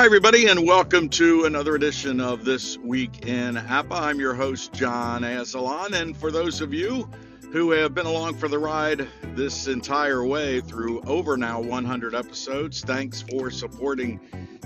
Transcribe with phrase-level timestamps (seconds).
[0.00, 4.00] Hi, everybody, and welcome to another edition of This Week in APBA.
[4.00, 7.06] I'm your host, John Asselon, and for those of you
[7.52, 12.80] who have been along for the ride this entire way through over now 100 episodes,
[12.80, 14.18] thanks for supporting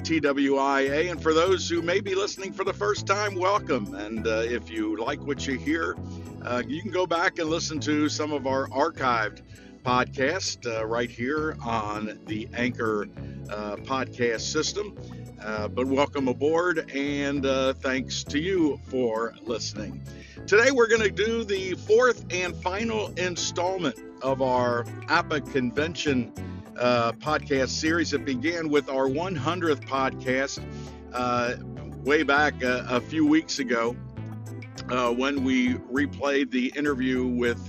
[0.03, 1.11] TWIA.
[1.11, 3.93] And for those who may be listening for the first time, welcome.
[3.97, 5.97] And uh, if you like what you hear,
[6.45, 9.41] uh, you can go back and listen to some of our archived
[9.85, 13.09] podcast uh, right here on the Anchor
[13.51, 14.97] uh, podcast system.
[15.45, 20.01] Uh, but welcome aboard and uh, thanks to you for listening.
[20.47, 26.33] Today we're going to do the fourth and final installment of our APBA convention
[26.79, 28.15] uh, podcast series.
[28.15, 30.65] It began with our 100th podcast
[31.13, 31.57] uh,
[32.05, 33.95] way back a, a, few weeks ago
[34.89, 37.61] when we replayed the interview with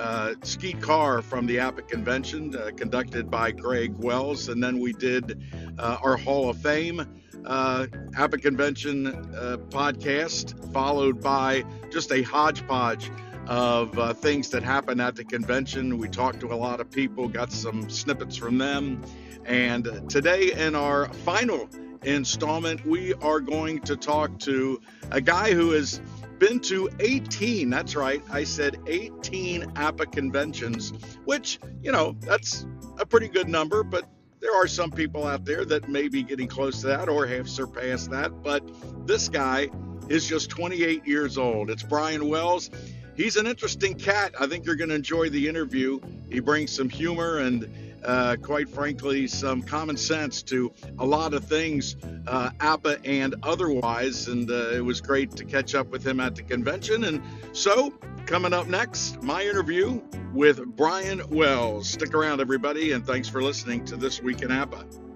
[0.00, 4.48] uh, Skeet Carr from the APBA convention, uh, conducted by Greg Wells.
[4.48, 5.42] And then we did
[5.78, 7.00] uh, our Hall of Fame
[7.44, 13.10] uh, APBA convention uh, podcast, followed by just a hodgepodge
[13.46, 15.98] of uh, things that happened at the convention.
[15.98, 19.02] We talked to a lot of people, got some snippets from them.
[19.44, 21.68] And today, in our final
[22.02, 26.00] installment, we are going to talk to a guy who is
[26.40, 27.70] been to 18.
[27.70, 28.22] That's right.
[28.32, 30.92] I said 18 APBA conventions,
[31.24, 32.66] which, you know, that's
[32.98, 34.08] a pretty good number, but
[34.40, 37.48] there are some people out there that may be getting close to that or have
[37.48, 38.42] surpassed that.
[38.42, 38.64] But
[39.06, 39.68] this guy
[40.08, 41.70] is just 28 years old.
[41.70, 42.70] It's Brian Wells.
[43.14, 44.34] He's an interesting cat.
[44.40, 46.00] I think you're going to enjoy the interview.
[46.30, 47.68] He brings some humor and
[48.04, 51.96] uh, quite frankly, some common sense to a lot of things,
[52.26, 54.28] uh, APBA and otherwise.
[54.28, 57.04] And uh, it was great to catch up with him at the convention.
[57.04, 57.22] And
[57.52, 57.90] so,
[58.26, 60.00] coming up next, my interview
[60.32, 61.88] with Brian Wells.
[61.88, 65.09] Stick around, everybody, and thanks for listening to This Week in APBA.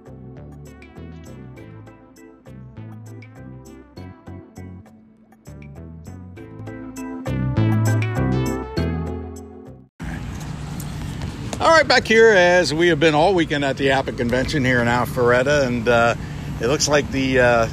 [11.65, 14.83] All right, back here as we have been all weekend at the APBA convention here
[14.83, 16.15] in Alpharetta, and uh,
[16.61, 17.69] it looks like the uh,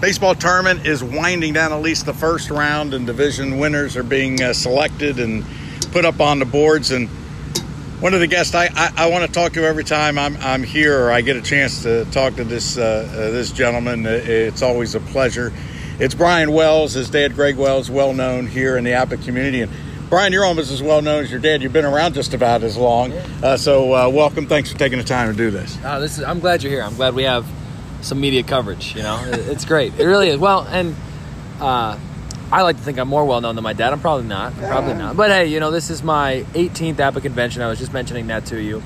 [0.00, 4.42] baseball tournament is winding down at least the first round, and division winners are being
[4.42, 5.44] uh, selected and
[5.92, 6.90] put up on the boards.
[6.90, 7.08] And
[8.00, 10.64] one of the guests I, I, I want to talk to every time I'm, I'm
[10.64, 14.62] here or I get a chance to talk to this uh, uh, this gentleman, it's
[14.62, 15.52] always a pleasure.
[16.00, 16.94] It's Brian Wells.
[16.94, 19.62] His dad, Greg Wells, well known here in the APBA community.
[19.62, 19.72] And
[20.08, 21.62] Brian, you're almost as well known as your dad.
[21.62, 23.12] You've been around just about as long.
[23.12, 24.46] Uh, so, uh, welcome.
[24.46, 25.76] Thanks for taking the time to do this.
[25.84, 26.82] Uh, this is, I'm glad you're here.
[26.82, 27.46] I'm glad we have
[28.00, 28.96] some media coverage.
[28.96, 29.92] You know, it's great.
[30.00, 30.38] It really is.
[30.38, 30.96] Well, and
[31.60, 31.98] uh,
[32.50, 33.92] I like to think I'm more well known than my dad.
[33.92, 34.54] I'm probably not.
[34.56, 35.14] Probably not.
[35.14, 37.60] But hey, you know, this is my 18th APBA convention.
[37.60, 38.82] I was just mentioning that to you.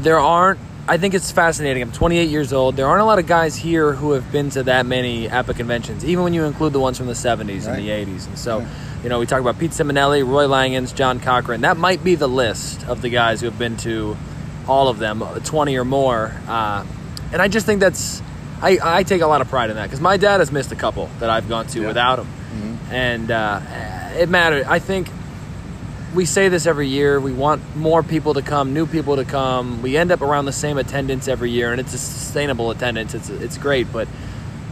[0.00, 0.60] There aren't.
[0.86, 1.82] I think it's fascinating.
[1.82, 2.76] I'm 28 years old.
[2.76, 6.04] There aren't a lot of guys here who have been to that many APBA conventions,
[6.04, 7.78] even when you include the ones from the 70s right.
[7.78, 8.26] and the 80s.
[8.26, 8.66] And so.
[9.04, 11.60] You know, we talk about Pete Simonelli, Roy Langens, John Cochran.
[11.60, 14.16] That might be the list of the guys who have been to
[14.66, 16.34] all of them, 20 or more.
[16.48, 16.86] Uh,
[17.30, 18.22] and I just think that's,
[18.62, 20.74] I, I take a lot of pride in that because my dad has missed a
[20.74, 21.86] couple that I've gone to yeah.
[21.86, 22.24] without him.
[22.24, 22.94] Mm-hmm.
[22.94, 23.60] And uh,
[24.16, 24.64] it mattered.
[24.64, 25.08] I think
[26.14, 27.18] we say this every year.
[27.18, 29.82] We want more people to come, new people to come.
[29.82, 33.14] We end up around the same attendance every year, and it's a sustainable attendance.
[33.14, 34.08] It's, it's great, but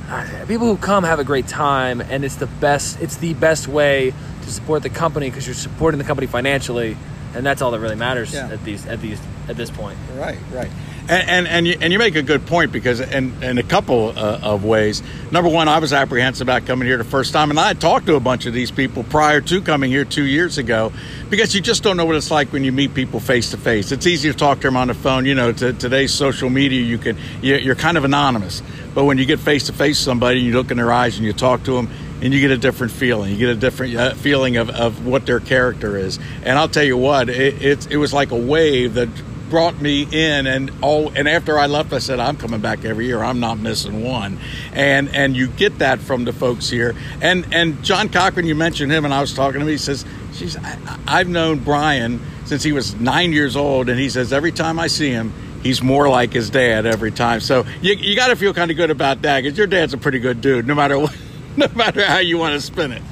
[0.09, 3.67] uh, people who come have a great time and it's the best it's the best
[3.67, 4.13] way
[4.43, 6.97] to support the company because you're supporting the company financially
[7.35, 8.51] and that's all that really matters yeah.
[8.51, 9.19] at these at these
[9.49, 10.71] at this point right right
[11.09, 14.11] and and, and, you, and you make a good point because in, in a couple
[14.11, 17.59] uh, of ways number one i was apprehensive about coming here the first time and
[17.59, 20.93] i talked to a bunch of these people prior to coming here two years ago
[21.31, 23.93] because you just don't know what it's like when you meet people face to face
[23.93, 26.81] it's easy to talk to them on the phone you know to, today's social media
[26.81, 28.63] you can you're kind of anonymous
[28.95, 31.33] but when you get face to face somebody you look in their eyes and you
[31.33, 31.89] talk to them
[32.23, 33.33] and you get a different feeling.
[33.33, 36.21] You get a different uh, feeling of, of what their character is.
[36.45, 39.09] And I'll tell you what, it, it, it was like a wave that
[39.53, 43.05] brought me in and all and after I left I said I'm coming back every
[43.05, 43.23] year.
[43.23, 44.39] I'm not missing one.
[44.73, 46.95] And and you get that from the folks here.
[47.21, 49.69] And and John Cochran you mentioned him and I was talking to him.
[49.71, 54.09] He says she's I, I've known Brian since he was nine years old and he
[54.09, 57.41] says every time I see him he's more like his dad every time.
[57.41, 59.99] So you, you got to feel kind of good about that because your dad's a
[59.99, 61.15] pretty good dude no matter what
[61.59, 63.03] no matter how you want to spin it.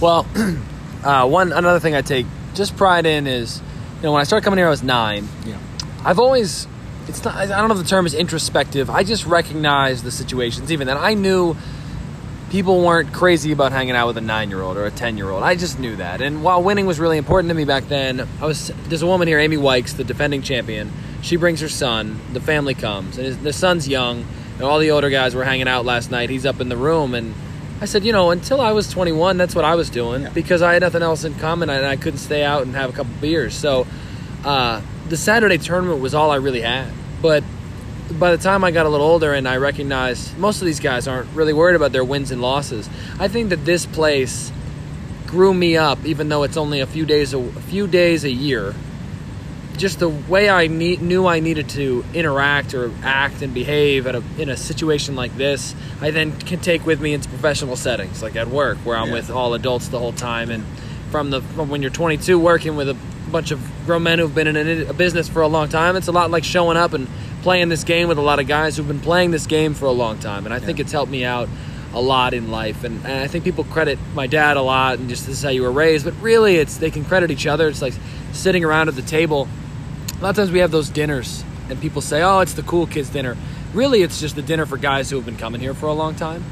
[0.00, 0.26] Well
[1.04, 3.62] uh, one another thing I take just pride in is
[3.98, 5.28] you know when I started coming here I was nine.
[5.46, 5.56] Yeah
[6.04, 6.66] I've always
[7.08, 8.90] it's not I don't know if the term is introspective.
[8.90, 10.96] I just recognize the situations even then.
[10.96, 11.56] I knew
[12.50, 15.42] people weren't crazy about hanging out with a 9-year-old or a 10-year-old.
[15.42, 16.20] I just knew that.
[16.20, 19.28] And while winning was really important to me back then, I was there's a woman
[19.28, 20.92] here Amy Wykes, the defending champion.
[21.22, 24.24] She brings her son, the family comes, and his, the son's young
[24.54, 26.30] and all the older guys were hanging out last night.
[26.30, 27.34] He's up in the room, and
[27.80, 30.28] I said, you know, until I was 21, that's what I was doing Yeah.
[30.30, 32.92] because I had nothing else in common, and I couldn't stay out and have a
[32.92, 33.54] couple beers.
[33.54, 33.86] So
[34.44, 36.88] uh, the Saturday tournament was all I really had.
[37.22, 37.44] But
[38.18, 41.08] by the time I got a little older and I recognized most of these guys
[41.08, 44.52] aren't really worried about their wins and losses, I think that this place
[45.26, 48.30] grew me up, even though it's only a few days a, a few days a
[48.30, 48.74] year.
[49.76, 54.14] Just the way I need, knew I needed to interact or act and behave at
[54.14, 58.22] a, in a situation like this, I then can take with me into professional settings,
[58.22, 59.14] like at work, where I'm Yeah.
[59.14, 60.64] with all adults the whole time, and
[61.10, 62.96] from the from when you're 22 working with a
[63.30, 66.08] bunch of grown men who've been in a, a business for a long time, it's
[66.08, 67.08] a lot like showing up and
[67.42, 69.90] playing this game with a lot of guys who've been playing this game for a
[69.92, 70.82] long time, and I think Yeah.
[70.84, 71.48] it's helped me out
[71.92, 75.08] a lot in life, and, and I think people credit my dad a lot, and
[75.08, 77.68] just this is how you were raised, but really, it's they can credit each other.
[77.68, 77.94] It's like
[78.32, 79.46] sitting around at the table.
[80.18, 82.86] A lot of times we have those dinners, and people say, "Oh, it's the cool
[82.86, 83.36] kids' dinner."
[83.74, 86.14] Really, it's just the dinner for guys who have been coming here for a long
[86.14, 86.42] time,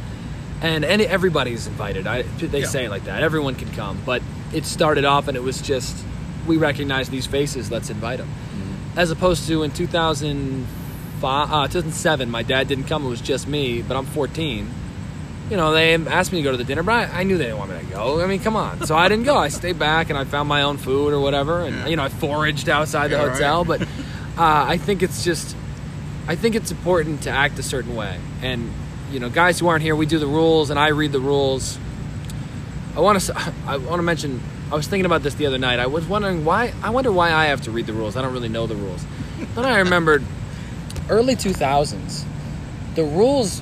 [0.60, 2.06] and any everybody's invited.
[2.06, 2.66] I, they Yeah.
[2.66, 3.22] say it like that.
[3.22, 4.22] Everyone can come, but
[4.52, 5.96] it started off, and it was just
[6.46, 7.70] we recognize these faces.
[7.70, 8.28] Let's invite them,
[8.96, 13.04] as opposed to in 2005, uh, 2007, my dad didn't come.
[13.06, 14.70] It was just me, but I'm 14
[15.50, 17.44] you know, they asked me to go to the dinner, but I, I knew they
[17.44, 18.22] didn't want me to go.
[18.22, 18.86] I mean, come on.
[18.86, 19.36] So I didn't go.
[19.36, 21.86] I stayed back and I found my own food or whatever, and Yeah.
[21.88, 23.32] you know, I foraged outside the Yeah, right.
[23.32, 23.64] hotel.
[23.64, 23.86] But uh,
[24.38, 25.54] I think it's just,
[26.26, 28.18] I think it's important to act a certain way.
[28.40, 28.72] And
[29.10, 31.78] you know, guys who aren't here, we do the rules, and I read the rules.
[32.96, 34.40] I want to, I want to mention.
[34.72, 35.78] I was thinking about this the other night.
[35.78, 36.72] I was wondering why.
[36.82, 38.16] I wonder why I have to read the rules.
[38.16, 39.04] I don't really know the rules.
[39.54, 40.24] then I remembered,
[41.10, 42.24] early two thousands,
[42.94, 43.60] the rules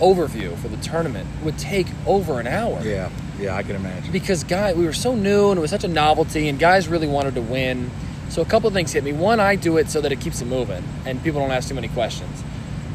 [0.00, 4.10] overview for the tournament would take over an hour Yeah, yeah, I can imagine.
[4.10, 7.06] because guy we were so new and it was such a novelty and guys really
[7.06, 7.92] wanted to win
[8.28, 10.40] so a couple of things hit me one i do it so that it keeps
[10.40, 12.42] it moving and people don't ask too many questions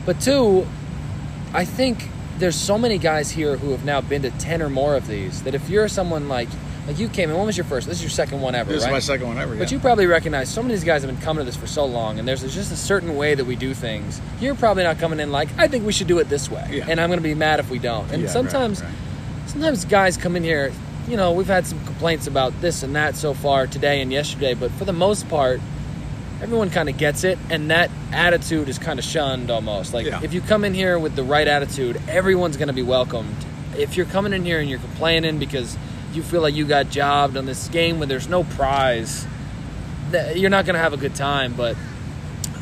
[0.05, 0.67] but two
[1.53, 4.97] i think there's so many guys here who have now been to 10 or more
[4.97, 6.49] of these that if you're someone like
[6.89, 8.81] like you came in when was your first this is your second one ever This
[8.83, 9.55] right is my second one ever.
[9.55, 9.75] but yeah.
[9.77, 11.85] you probably recognize so many of these guys have been coming to this for so
[11.85, 14.19] long, and there's just a certain way that we do things.
[14.41, 16.87] You're probably not coming in like, I think we should do it this way, Yeah.
[16.89, 18.09] and I'm going to be mad if we don't.
[18.11, 18.91] And Yeah, right, sometimes, right.
[19.45, 20.71] sometimes guys come in here.
[21.07, 24.53] You know, we've had some complaints about this and that so far today and yesterday,
[24.55, 25.59] but for the most part,
[26.41, 29.93] everyone kind of gets it, and that attitude is kind of shunned almost.
[29.93, 33.35] Like if you come in here with the right attitude, everyone's going to be welcomed.
[33.77, 35.77] If you're coming in here and you're complaining because
[36.13, 39.25] you feel like you got jobbed on this game when there's no prize,
[40.35, 41.53] you're not going to have a good time.
[41.53, 41.75] But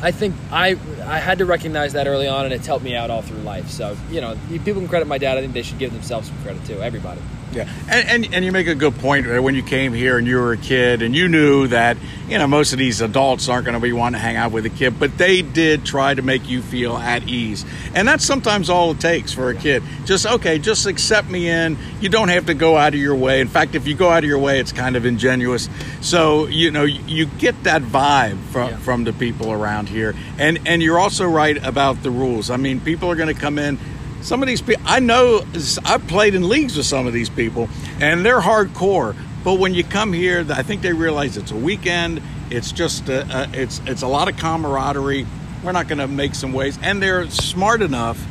[0.02, 3.10] I think I I had to recognize that early on, and it's helped me out
[3.10, 3.68] all through life.
[3.70, 5.38] So you know, people can credit my dad.
[5.38, 6.80] I think they should give themselves some credit too.
[6.80, 7.20] Everybody.
[7.52, 10.36] Yeah, and, and and you make a good point when you came here and you
[10.36, 11.96] were a kid and you knew that
[12.28, 14.66] you know most of these adults aren't going to be wanting to hang out with
[14.66, 17.64] a kid, but they did try to make you feel at ease,
[17.94, 19.82] and that's sometimes all it takes for a kid.
[20.04, 21.78] Just okay, just accept me in.
[22.02, 23.40] You don't have to go out of your way.
[23.40, 25.70] In fact, if you go out of your way, it's kind of ingenuous.
[26.02, 28.76] So you know you, you get that vibe from Yeah.
[28.76, 32.50] from the people around here, and and you're also right about the rules.
[32.50, 33.78] I mean, people are going to come in.
[34.20, 35.42] Some of these people, I know,
[35.84, 37.68] I've played in leagues with some of these people,
[38.00, 39.16] and they're hardcore.
[39.44, 42.20] But when you come here, I think they realize it's a weekend.
[42.50, 45.26] It's just, a, a, it's it's a lot of camaraderie.
[45.62, 48.24] We're not going to make some waves, and they're smart enough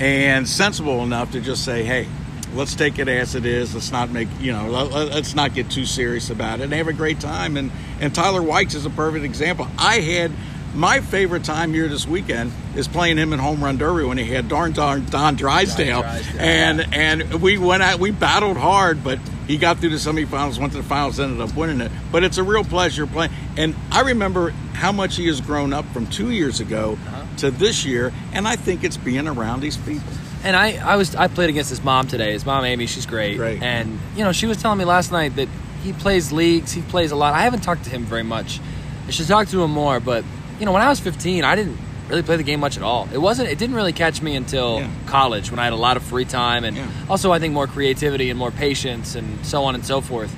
[0.00, 2.06] and sensible enough to just say, "Hey,
[2.54, 3.74] let's take it as it is.
[3.74, 6.88] Let's not make you know, let, let's not get too serious about it, and have
[6.88, 7.70] a great time." And
[8.00, 9.66] and Tyler White's is a perfect example.
[9.78, 10.30] I had
[10.74, 14.24] my favorite time here this weekend is playing him in home run derby when he
[14.24, 19.04] had darn Don, Don Drysdale, Don Drysdale, and and we went out, we battled hard,
[19.04, 21.90] but he got through the semifinals, went to the finals, ended up winning it.
[22.10, 25.84] But it's a real pleasure playing, and I remember how much he has grown up
[25.92, 27.22] from two years ago Uh-huh.
[27.38, 30.08] to this year, and I think it's being around these people.
[30.44, 32.32] And I, I was I played against his mom today.
[32.32, 33.36] His mom Amy, she's great.
[33.36, 33.62] Great.
[33.62, 35.48] And you know, she was telling me last night that
[35.84, 37.34] he plays leagues, he plays a lot.
[37.34, 38.58] I haven't talked to him very much.
[39.06, 40.24] I should talk to him more, but
[40.62, 41.76] you know, when I was 15, I didn't
[42.08, 43.08] really play the game much at all.
[43.12, 44.86] It wasn't it didn't really catch me until Yeah.
[45.06, 46.86] college when I had a lot of free time and Yeah.
[47.10, 50.32] also I think more creativity and more patience and so on and so forth.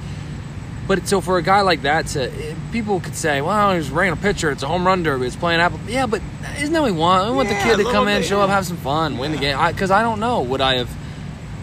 [0.88, 4.12] But so for a guy like that to eh, people could say, well, he's running
[4.14, 5.78] a pitcher, it's a home run derby, it's playing APBA.
[5.88, 6.23] Yeah, but
[6.59, 7.28] isn't that what we want?
[7.31, 9.33] We want Yeah, the kid to come in, bit, show up, have some fun, win
[9.33, 9.59] the game.
[9.69, 10.88] Because I, don't know, would I have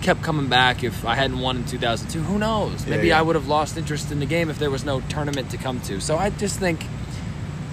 [0.04, 2.20] kept coming back if I hadn't won in 2002?
[2.22, 2.86] Who knows?
[2.86, 3.12] Maybe.
[3.12, 5.80] I would have lost interest in the game if there was no tournament to come
[5.82, 6.00] to.
[6.00, 6.86] So I just think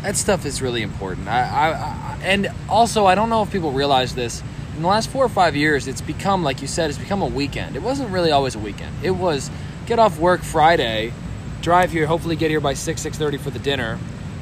[0.09, 1.29] that stuff is really important.
[1.29, 4.43] I, I, I and also I don't know if people realize this.
[4.75, 7.27] In the last four or five years, it's become like you said, it's become a
[7.27, 7.77] weekend.
[7.77, 8.95] It wasn't really always a weekend.
[9.03, 9.51] It was
[9.85, 11.13] get off work Friday,
[11.61, 13.99] drive here, hopefully get here by six six thirty for the dinner.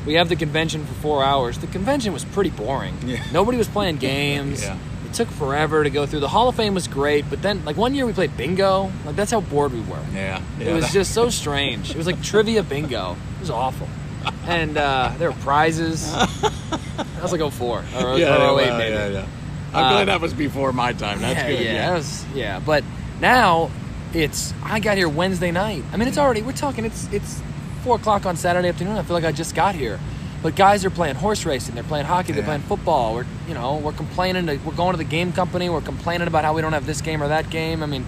[0.06, 1.58] We have the convention for four hours.
[1.58, 2.94] The convention was pretty boring.
[3.04, 3.24] Yeah.
[3.32, 4.62] Nobody was playing games.
[4.62, 4.78] Yeah.
[5.04, 6.20] It took forever to go through.
[6.20, 8.92] The Hall of Fame was great, but then like one year we played bingo.
[9.04, 10.04] Like that's how bored we were.
[10.14, 11.90] Yeah, It was just so strange.
[11.90, 13.16] It was like trivia bingo.
[13.38, 13.88] It was awful.
[14.46, 16.12] And uh, there were prizes.
[16.12, 17.82] That was like 04 or,
[18.18, 18.94] yeah, or 08 well, maybe.
[18.94, 19.26] yeah, yeah.
[19.72, 21.20] I'm Uh, glad that was before my time.
[21.20, 21.60] That's yeah, good.
[21.64, 22.60] Yeah, Yeah, was, yeah.
[22.64, 22.84] But
[23.20, 23.70] now
[24.14, 25.82] it's I got here Wednesday night.
[25.92, 26.84] I mean, it's already we're talking.
[26.84, 27.40] It's it's
[27.82, 28.96] four o'clock on Saturday afternoon.
[28.96, 29.98] I feel like I just got here.
[30.42, 31.74] But guys are playing horse racing.
[31.74, 32.32] They're playing hockey.
[32.32, 32.46] They're Yeah.
[32.46, 33.14] playing football.
[33.14, 34.46] We're you know we're complaining.
[34.46, 35.68] To, we're going to the game company.
[35.68, 37.82] We're complaining about how we don't have this game or that game.
[37.82, 38.06] I mean,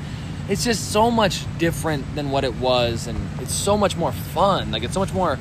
[0.48, 4.70] it's just so much different than what it was, and it's so much more fun.
[4.70, 5.38] Like it's so much more.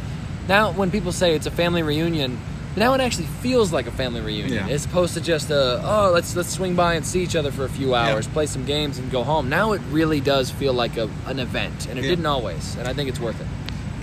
[0.47, 2.39] Now, when people say it's a family reunion,
[2.75, 4.73] now it actually feels like a family reunion, Yeah.
[4.73, 7.65] as opposed to just a oh let's let's swing by and see each other for
[7.65, 9.49] a few hours, play some games, and go home.
[9.49, 12.09] Now it really does feel like a, an event, and it Yeah.
[12.11, 13.47] didn't always, and I think it's worth it.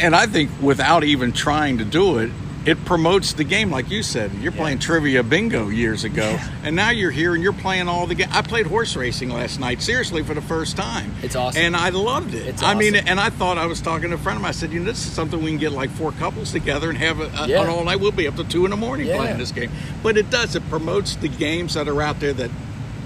[0.00, 2.30] And I think without even trying to do it,
[2.66, 4.32] it promotes the game, like you said.
[4.34, 8.14] You're playing trivia bingo years ago, and now you're here and you're playing all the
[8.14, 8.28] game.
[8.32, 11.14] I played horse racing last night, seriously, for the first time.
[11.22, 11.60] It's awesome.
[11.62, 12.46] and I loved it.
[12.46, 14.48] It's I mean, and I thought I was talking to a friend of mine.
[14.50, 16.96] I said, you know, this is something we can get like four couples together and
[16.98, 17.62] have a, a, Yeah.
[17.62, 18.00] an all night.
[18.00, 19.16] We'll be up to two in the morning Yeah.
[19.18, 19.70] playing this game.
[20.02, 20.56] But it does.
[20.56, 22.50] It promotes the games that are out there that.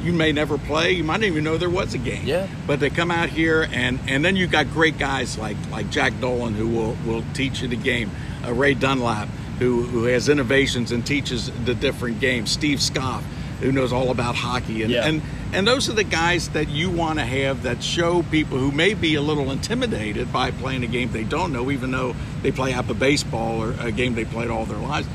[0.00, 0.92] You may never play.
[0.92, 2.24] You might not even know there was a game.
[2.24, 2.46] Yeah.
[2.68, 6.12] But they come out here, and and then you got great guys like like Jack
[6.20, 8.12] Dolan who will will teach you the game.
[8.46, 12.50] Uh, Ray Dunlap who who has innovations and teaches the different games.
[12.50, 13.24] Steve Scoff
[13.60, 15.06] who knows all about hockey, and Yeah.
[15.06, 15.20] and
[15.52, 18.94] and those are the guys that you want to have that show people who may
[18.94, 22.72] be a little intimidated by playing a game they don't know, even though they play
[22.72, 25.08] APBA baseball or a game they played all their lives.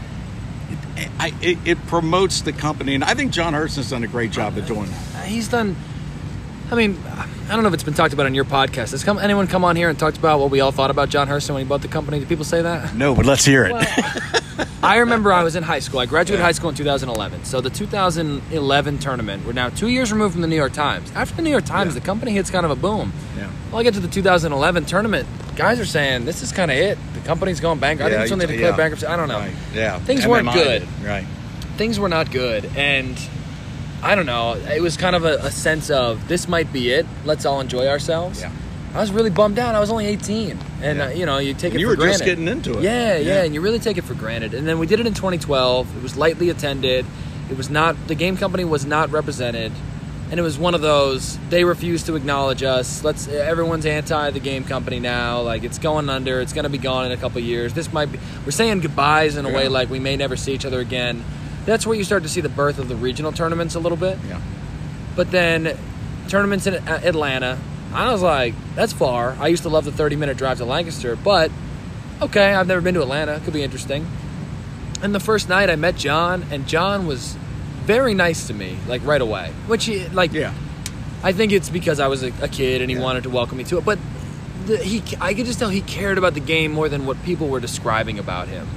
[0.98, 4.32] It, I, it, it promotes the company, and I think John Herson's done a great
[4.32, 5.26] job of doing that.
[5.26, 5.76] He's done.
[6.74, 8.92] I mean, I don't know if it's been talked about on your podcast.
[8.92, 11.28] Has come, anyone come on here and talked about what we all thought about John
[11.28, 12.20] Herson when he bought the company?
[12.20, 12.96] Do people say that?
[12.96, 13.76] No, but let's hear it.
[14.84, 16.00] I remember I was in high school.
[16.00, 17.46] I graduated high school in 2011.
[17.46, 21.12] So the 2011 tournament, we're now two years removed from the New York Times.
[21.12, 22.00] After the New York Times, Yeah.
[22.00, 23.14] the company hits kind of a boom.
[23.38, 23.52] yeah.
[23.70, 25.28] Well, I get to the 2011 tournament.
[25.56, 26.98] Guys are saying this is kind of it.
[27.14, 28.08] The company's going bankrupt.
[28.08, 28.78] I think it's when they declared yeah.
[28.78, 29.06] bankruptcy.
[29.06, 29.38] I don't know.
[29.38, 29.54] Right.
[29.76, 30.00] Yeah.
[30.00, 30.88] Things weren't good.
[30.88, 31.06] did.
[31.06, 31.28] Right.
[31.78, 33.16] Things were not good, and
[34.04, 34.54] I don't know.
[34.56, 37.06] It was kind of a, a sense of this might be it.
[37.26, 38.42] Let's all enjoy ourselves.
[38.42, 38.52] Yeah.
[38.94, 39.74] I was really bummed out.
[39.74, 41.06] I was only 18, and Yeah.
[41.06, 42.14] uh, you know, you take And it you for were granted.
[42.14, 42.84] just getting into it.
[42.84, 43.44] Yeah, yeah, Yeah.
[43.44, 44.54] and you really take it for granted.
[44.54, 45.88] And then we did it in 2012.
[45.98, 47.06] It was lightly attended.
[47.50, 49.72] It was not the game company was not represented,
[50.30, 53.04] and it was one of those they refused to acknowledge us.
[53.04, 55.42] Let's everyone's anti the game company now.
[55.42, 56.40] Like it's going under.
[56.40, 57.74] It's going to be gone in a couple years.
[57.74, 60.66] This might be we're saying goodbyes in a way like we may never see each
[60.66, 61.24] other again.
[61.66, 64.18] That's where you start to see the birth of the regional tournaments a little bit.
[64.28, 64.42] Yeah.
[65.16, 65.78] But then
[66.28, 67.58] tournaments in Atlanta,
[67.94, 69.36] I was like, that's far.
[69.40, 71.52] I used to love the 30 minute drive to Lancaster, but
[72.22, 73.40] okay, I've never been to Atlanta.
[73.44, 74.06] Could be interesting.
[75.02, 77.36] And the first night I met John, and John was
[77.84, 79.52] very nice to me, like right away.
[79.68, 80.54] Which, he, like, Yeah.
[81.26, 83.04] I think it's because I was a, a kid and he Yeah.
[83.04, 83.86] wanted to welcome me to it.
[83.86, 84.00] But
[84.66, 87.48] the, he, I could just tell he cared about the game more than what people
[87.50, 88.68] were describing about him.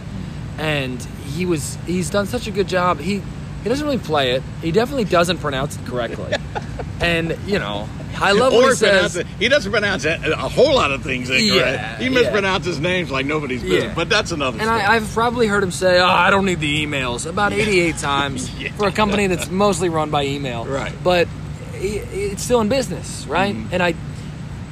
[0.58, 1.02] And
[1.34, 2.98] he was, he's done such a good job.
[2.98, 3.22] He,
[3.62, 4.42] he doesn't really play it.
[4.62, 6.32] He definitely doesn't pronounce it correctly.
[7.00, 9.16] and you know, I love what he says.
[9.16, 9.26] it.
[9.38, 11.52] He doesn't pronounce a, a whole lot of things incorrect.
[11.54, 12.10] Yeah, he yeah.
[12.22, 13.84] mispronounces names like nobody's business.
[13.84, 13.94] Yeah.
[13.94, 14.80] But that's another And story.
[14.80, 18.48] I, I've probably heard him say, "Oh, I don't need the emails," about 88 times
[18.58, 18.72] Yeah.
[18.72, 20.64] for a company that's mostly run by email.
[20.64, 20.94] Right.
[21.04, 21.28] But
[21.74, 23.54] it's still in business, right?
[23.54, 23.68] Mhm.
[23.72, 23.94] And I,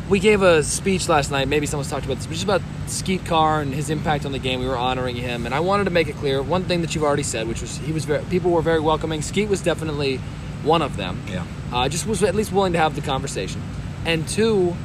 [0.08, 1.49] we gave a speech last night.
[1.49, 4.38] Maybe someone's talked about this, but just about Skeet Carr and his impact on the
[4.38, 4.61] game.
[4.61, 7.04] We were honoring him, and I wanted to make it clear one thing that you've
[7.04, 9.23] already said, which was he was very, people were very welcoming.
[9.23, 10.18] Skeet was definitely
[10.62, 11.23] one of them.
[11.28, 11.44] Yeah.
[11.73, 13.62] Uh, just was at least willing to have the conversation.
[14.04, 14.76] And two,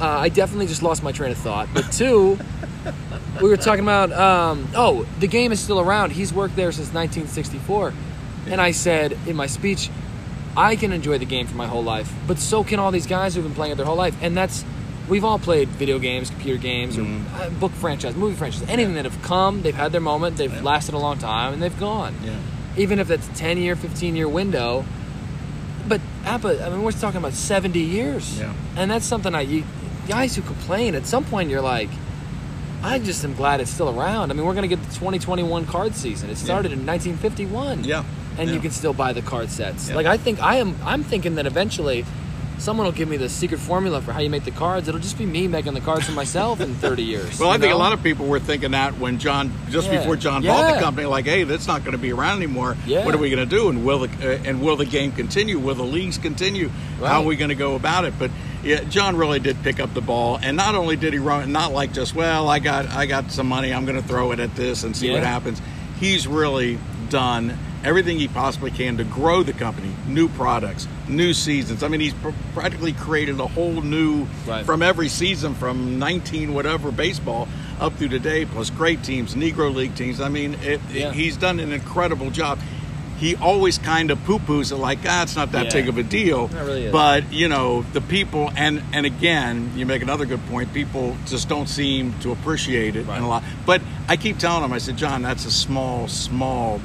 [0.00, 1.68] uh, I definitely just lost my train of thought.
[1.72, 2.38] But two,
[3.40, 6.10] we were talking about, um, oh, the game is still around.
[6.10, 7.92] He's worked there since 1964.
[8.48, 9.90] And I said in my speech,
[10.56, 13.34] I can enjoy the game for my whole life, but so can all these guys
[13.34, 14.16] who've been playing it their whole life.
[14.22, 14.64] And that's,
[15.08, 17.02] we've all played video games, computer games, or
[17.34, 20.62] uh, book franchise, movie franchise, anything that have come, they've had their moment, they've Yeah.
[20.62, 22.14] lasted a long time, and they've gone.
[22.24, 22.32] Yeah.
[22.78, 24.84] Even if that's a 10 year, 15 year window.
[25.88, 28.38] But APBA, I mean, we're talking about 70 years.
[28.38, 28.52] Yeah.
[28.76, 29.62] And that's something I, you,
[30.08, 31.88] guys who complain, at some point you're like,
[32.86, 34.30] I just am glad it's still around.
[34.30, 36.30] I mean, we're going to get the 2021 card season.
[36.30, 37.84] It started in 1951.
[37.84, 38.04] Yeah.
[38.38, 38.54] And Yeah.
[38.54, 39.88] you can still buy the card sets.
[39.88, 39.96] Yeah.
[39.96, 42.04] Like I think I am I'm thinking that eventually
[42.58, 44.88] someone will give me the secret formula for how you make the cards.
[44.88, 47.38] It'll just be me making the cards for myself in 30 years.
[47.40, 49.98] Well, I you think a lot of people were thinking that when John, just Yeah.
[49.98, 52.76] before John bought the company, like, hey, that's not going to be around anymore.
[52.86, 53.04] Yeah.
[53.04, 53.68] What are we going to do?
[53.68, 55.58] And will the uh, and will the game continue?
[55.58, 56.70] Will the leagues continue?
[57.00, 58.14] How are we going to go about it?
[58.18, 58.30] But
[58.66, 61.72] yeah, John really did pick up the ball, and not only did he run, not
[61.72, 64.54] like just, well, I got I got some money, I'm going to throw it at
[64.56, 65.60] this and see what happens.
[66.00, 71.84] He's really done everything he possibly can to grow the company, new products, new seasons.
[71.84, 74.66] I mean, he's pr- practically created a whole new Right.
[74.66, 77.46] from every season from 19 whatever baseball
[77.78, 80.20] up through today, plus great teams, Negro League teams.
[80.20, 81.12] I mean, it, Yeah.
[81.12, 82.58] he's done an incredible job.
[83.18, 85.72] He always kind of poo-poos it like, ah, it's not that Yeah.
[85.72, 86.48] big of a deal.
[86.48, 86.90] Really.
[86.90, 90.72] But you know, the people, and and again, you make another good point.
[90.74, 93.16] People just don't seem to appreciate it Right.
[93.16, 93.42] and a lot.
[93.64, 96.80] But I keep telling them, I said, John, that's a small, small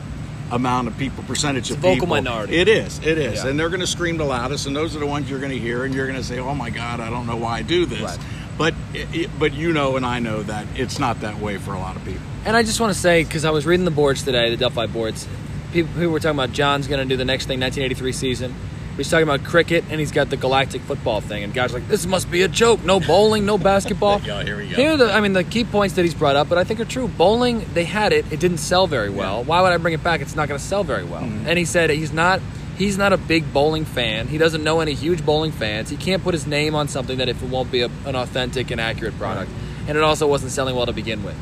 [0.52, 2.08] amount of people, percentage of vocal people.
[2.08, 2.58] minority.
[2.58, 3.50] It is, it is, Yeah.
[3.50, 5.58] and they're going to scream the loudest, and those are the ones you're going to
[5.60, 7.86] hear, and you're going to say, oh my God, I don't know why I do
[7.86, 8.02] this.
[8.02, 8.18] Right.
[8.58, 11.80] But it- but you know, and I know that it's not that way for a
[11.80, 12.22] lot of people.
[12.46, 14.88] And I just want to say, because I was reading the boards today, the Delphi
[14.88, 15.26] boards,
[15.72, 18.56] people who were talking about John's going to do the next thing, 1983 season.
[18.98, 21.44] He's talking about cricket, and he's got the galactic football thing.
[21.44, 22.84] And guys like, this must be a joke.
[22.84, 24.22] No bowling, no basketball.
[24.32, 24.76] Yeah, here we go.
[24.76, 26.80] Here are the, I mean, the key points that he's brought up, but I think
[26.80, 27.08] are true.
[27.08, 28.32] Bowling, they had it.
[28.32, 29.44] It didn't sell very well.
[29.44, 30.22] Why would I bring it back?
[30.22, 31.24] It's not going to sell very well.
[31.24, 31.48] Mm-hmm.
[31.48, 32.42] And he said he's not.
[32.78, 34.28] He's not a big bowling fan.
[34.28, 35.90] He doesn't know any huge bowling fans.
[35.90, 38.72] He can't put his name on something that if it won't be a, an authentic
[38.72, 39.52] and accurate product.
[39.88, 41.36] And it also wasn't selling well to begin with.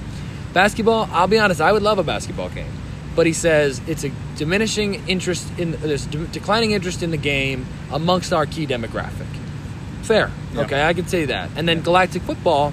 [0.53, 2.71] Basketball, I'll be honest, I would love a basketball game.
[3.19, 7.65] But he says it's a diminishing interest in there's de- declining interest in the game
[7.91, 9.27] amongst our key demographic.
[10.03, 10.31] Fair.
[10.53, 10.61] Yeah.
[10.61, 11.49] Okay, I can say that.
[11.57, 12.71] And then galactic football,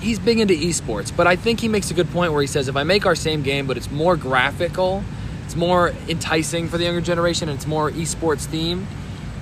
[0.00, 2.66] he's big into esports, but I think he makes a good point where he says
[2.66, 5.04] if I make our same game but it's more graphical,
[5.44, 8.84] it's more enticing for the younger generation and it's more esports themed,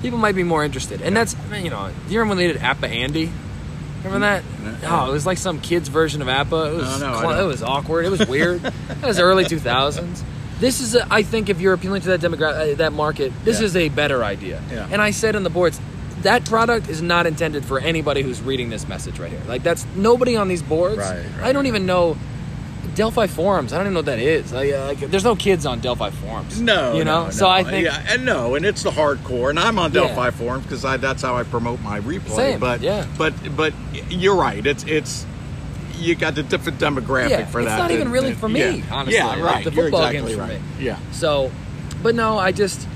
[0.02, 1.00] people might be more interested.
[1.00, 3.32] And that's you know, do you remember when they did APBA Andy?
[4.04, 4.42] Remember that?
[4.82, 4.88] No.
[5.06, 6.72] Oh, it was like some kid's version of APBA.
[6.72, 8.06] It was No, no, cl- it was awkward.
[8.06, 8.64] It was weird.
[8.88, 10.22] it was early 2000s.
[10.58, 13.60] This is, a, I think, if you're appealing to that demographic, uh, that market, this
[13.60, 13.66] Yeah.
[13.66, 14.62] is a better idea.
[14.70, 14.88] Yeah.
[14.90, 15.80] And I said on the boards,
[16.22, 19.40] that product is not intended for anybody who's reading this message right here.
[19.48, 20.98] Like that's nobody on these boards.
[20.98, 22.16] Right, right, I don't even know
[23.00, 23.72] Delphi forums.
[23.72, 24.52] I don't even know what that is.
[24.52, 26.60] Like, uh, like, there's no kids on Delphi forums.
[26.60, 27.24] No, you know.
[27.24, 27.50] no, so no.
[27.50, 30.02] I think yeah, and no, and it's the hardcore, and I'm on Yeah.
[30.02, 32.36] Delphi forums because that's how I promote my replay.
[32.36, 33.06] Same, but yeah.
[33.16, 33.72] but but
[34.10, 34.66] you're right.
[34.66, 35.24] It's it's
[35.96, 37.76] you got the different demographic Yeah, for it's that.
[37.76, 38.84] It's not even really for me, yeah.
[38.94, 39.14] honestly.
[39.14, 39.64] Yeah, Like, right.
[39.64, 40.84] the You're football exactly game's for me.
[40.84, 40.98] Yeah.
[41.12, 41.50] So,
[42.02, 42.86] but no, I just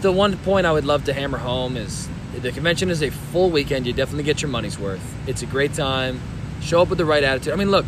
[0.00, 2.08] the one point I would love to hammer home is
[2.40, 3.84] the convention is a full weekend.
[3.88, 5.02] You definitely get your money's worth.
[5.26, 6.20] It's a great time.
[6.60, 7.52] Show up with the right attitude.
[7.52, 7.84] I mean, look,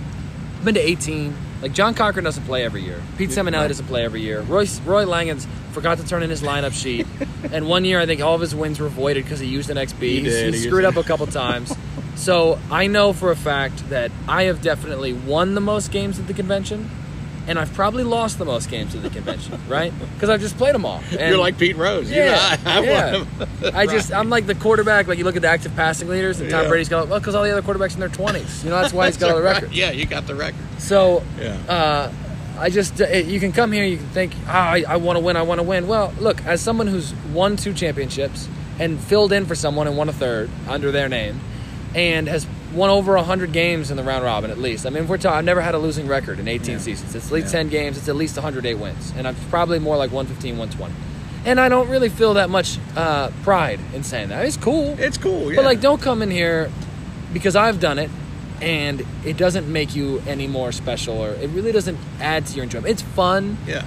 [0.58, 1.36] I've been to 18.
[1.62, 3.00] Like John Cochran doesn't play every year.
[3.16, 4.40] Pete Seminelli doesn't play every year.
[4.40, 7.06] Roy Roy Langens forgot to turn in his lineup sheet,
[7.52, 9.76] and one year I think all of his wins were voided because he used an
[9.76, 10.00] XB.
[10.00, 10.54] He did.
[10.54, 11.74] he He screwed up a couple times.
[12.14, 16.26] So I know for a fact that I have definitely won the most games at
[16.26, 16.90] the convention,
[17.46, 19.92] and I've probably lost the most games at the convention, right?
[20.14, 21.02] Because I've just played them all.
[21.10, 22.10] And You're like Pete Rose.
[22.10, 23.24] You yeah, know, I, I yeah.
[23.74, 25.06] I just I'm like the quarterback.
[25.08, 26.68] Like you look at the active passing leaders, and Tom Yeah.
[26.68, 28.64] Brady's got well because all the other quarterbacks in their 20s.
[28.64, 29.54] You know that's why he's got all the Right.
[29.54, 29.72] records.
[29.74, 30.56] Yeah, you got the record.
[30.78, 31.56] So Yeah.
[31.68, 32.12] uh,
[32.58, 35.24] I just uh, you can come here, you can think, ah, I, I want to
[35.24, 35.88] win, I want to win.
[35.88, 38.46] Well, look, as someone who's won two championships
[38.78, 41.40] and filled in for someone and won a third under their name,
[41.94, 44.86] and has won over hundred games in the round robin at least.
[44.86, 46.78] I mean, we're talking, I've never had a losing record in 18 Yeah.
[46.80, 47.14] seasons.
[47.14, 47.60] It's at least Yeah.
[47.60, 47.98] 10 games.
[47.98, 50.94] It's at least 108 wins, and I'm probably more like 115, 120.
[51.44, 54.44] And I don't really feel that much uh, pride in saying that.
[54.46, 54.96] It's cool.
[54.98, 55.50] It's cool.
[55.50, 55.56] Yeah.
[55.56, 56.70] But like, don't come in here
[57.32, 58.10] because I've done it,
[58.60, 62.62] and it doesn't make you any more special, or it really doesn't add to your
[62.64, 62.88] enjoyment.
[62.90, 63.58] It's fun.
[63.66, 63.84] Yeah.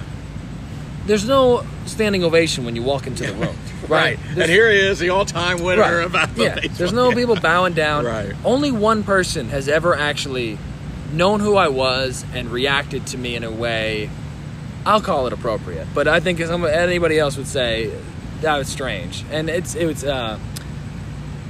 [1.06, 4.18] There's no standing ovation when you walk into the room, right?
[4.18, 4.38] Right.
[4.38, 6.06] And here he is, the all-time winner right.
[6.06, 6.54] about the yeah.
[6.56, 6.76] baseball.
[6.76, 7.14] There's no Yeah.
[7.20, 8.04] people bowing down.
[8.04, 8.32] Right.
[8.44, 10.58] Only one person has ever actually
[11.12, 14.10] known who I was and reacted to me in a way.
[14.84, 17.90] I'll call it appropriate, but I think anybody else would say
[18.42, 20.04] that was strange, and it's it was.
[20.04, 20.38] Uh,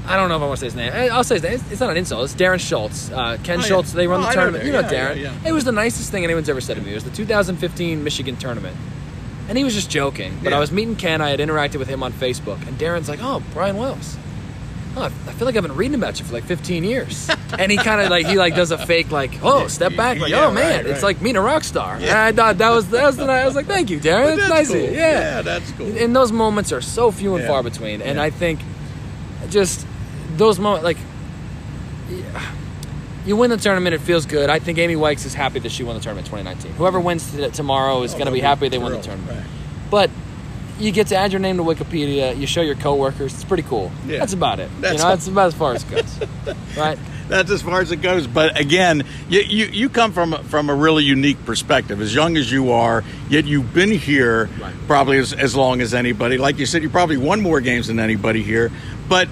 [0.09, 0.93] I don't know if I want to say his name.
[0.95, 1.61] Eh, I'll say his name.
[1.71, 2.25] It's, not an insult.
[2.25, 3.11] It's Darren Schultz.
[3.11, 3.67] Uh, Ken Oh, yeah.
[3.67, 3.93] Schultz.
[3.93, 4.63] They run Oh, the I know tournament.
[4.63, 4.67] Darren.
[4.67, 5.47] You know Yeah, Darren.
[5.47, 6.93] It was the nicest thing anyone's ever said to me.
[6.93, 8.77] It was the 2015 Michigan tournament.
[9.49, 10.39] And he was just joking.
[10.43, 10.57] But Yeah.
[10.57, 11.21] I was meeting Ken.
[11.21, 12.67] I had interacted with him on Facebook.
[12.67, 14.17] And Darren's like, oh, Brian Wells.
[14.99, 17.29] Oh, I feel like I've been reading about you for like 15 years.
[17.59, 20.19] and he kind of like, he like does a fake like, oh, step back.
[20.19, 21.15] Like, Yeah, oh, man, right, it's right.
[21.15, 21.97] like meeting a rock star.
[21.97, 23.43] And I thought that was, that was the night.
[23.43, 24.37] I was like, thank you, Darren.
[24.37, 24.77] That's, that's nice cool.
[24.77, 24.97] of you.
[24.97, 25.43] Yeah, Yeah.
[25.43, 25.97] that's cool.
[25.99, 27.49] And those moments are so few and Yeah.
[27.49, 28.01] far between.
[28.01, 28.23] And Yeah.
[28.25, 28.61] I think
[29.51, 29.87] just
[30.39, 30.97] those moments, like,
[32.11, 32.43] yeah,
[33.27, 34.49] you win the tournament, it feels good.
[34.51, 36.73] I think Amy Wikes is happy that she won the tournament 2019.
[36.73, 39.39] Whoever wins t- tomorrow is Oh, going to be happy they won the tournament.
[39.39, 39.47] Right.
[39.91, 40.11] But
[40.79, 42.37] you get to add your name to Wikipedia.
[42.39, 43.33] You show your coworkers.
[43.35, 43.91] It's pretty cool.
[44.07, 44.19] Yeah.
[44.19, 44.71] That's about it.
[44.81, 46.21] That's you know, that's about as far as it goes.
[46.77, 46.99] right?
[47.29, 48.27] That's as far as it goes.
[48.29, 52.01] But again, you, you, you come from from a really unique perspective.
[52.01, 54.75] As young as you are, yet you've been here Right.
[54.87, 56.39] probably as, as long as anybody.
[56.39, 58.71] Like you said, you probably won more games than anybody here.
[59.09, 59.29] But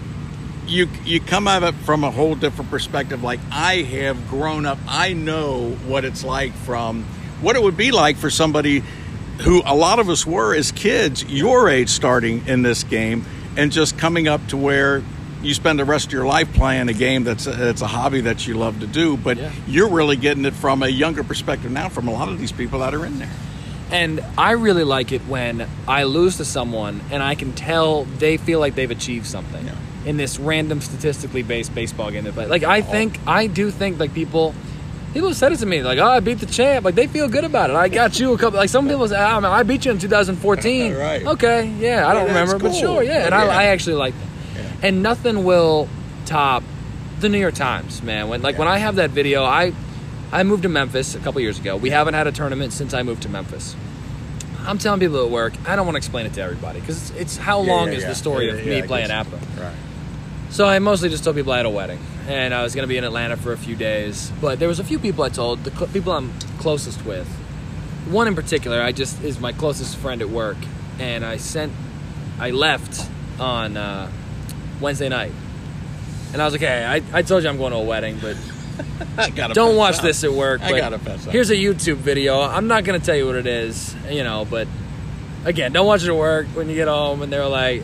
[0.66, 3.22] you you come at it from a whole different perspective.
[3.22, 4.78] Like I have grown up.
[4.86, 7.04] I know what it's like from
[7.40, 8.82] what it would be like for somebody
[9.42, 13.24] who a lot of us were as kids, your age, starting in this game,
[13.56, 15.02] and just coming up to where
[15.42, 18.22] you spend the rest of your life playing a game that's a, it's a hobby
[18.22, 19.50] that you love to do, but Yeah.
[19.66, 22.78] you're really getting it from a younger perspective now from a lot of these people
[22.78, 23.28] that are in there.
[23.90, 28.38] And I really like it when I lose to someone and I can tell they
[28.38, 29.74] feel like they've achieved something Yeah.
[30.06, 32.46] In this random statistically based baseball game they play.
[32.46, 34.54] Like I think I do think like people
[35.14, 37.28] people have said it to me like oh I beat the champ like they feel
[37.28, 37.76] good about it.
[37.76, 39.98] I got you a couple like some people say oh, man, I beat you in
[39.98, 40.94] 2014.
[40.96, 41.24] Right.
[41.26, 43.24] Okay, yeah, I don't Yeah, remember, but sure, yeah.
[43.24, 43.42] And Yeah.
[43.44, 44.84] I, I actually like that.
[44.86, 45.88] And nothing will
[46.26, 46.62] top
[47.20, 48.28] the New York Times, man.
[48.28, 49.72] When like when I have that video, I
[50.32, 51.76] I moved to Memphis a couple years ago.
[51.76, 53.74] We haven't had a tournament since I moved to Memphis.
[54.66, 57.20] I'm telling people at work, I don't want to explain it to everybody because it's,
[57.20, 58.08] it's how Yeah, long yeah, is yeah.
[58.08, 59.10] the story Yeah, of yeah, me playing.
[59.10, 59.60] APBA.
[59.60, 59.74] Right.
[60.54, 62.88] So I mostly just told people I had a wedding and I was going to
[62.88, 64.30] be in Atlanta for a few days.
[64.40, 67.26] But there was a few people I told, the cl- people I'm closest with.
[68.08, 70.56] One in particular, I just is my closest friend at work,
[71.00, 71.72] and I sent,
[72.38, 73.04] I left
[73.40, 74.08] on uh,
[74.80, 75.32] Wednesday night,
[76.32, 78.36] and I was like, hey, I, I told you I'm going to a wedding, but
[79.54, 80.02] don't watch up.
[80.02, 80.60] this at work.
[80.60, 81.32] I gotta fess up.
[81.32, 82.40] Here's a YouTube video.
[82.40, 84.68] I'm not gonna tell you what it is, you know, but
[85.44, 87.22] again, don't watch it at work when you get home.
[87.22, 87.82] And they're like,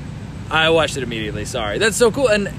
[0.51, 1.45] I watched it immediately.
[1.45, 2.29] Sorry, that's so cool.
[2.29, 2.51] And